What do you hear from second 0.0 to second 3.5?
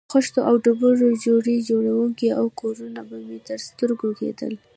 له خښتو او ډبرو جوړې جونګړې او کورونه به مې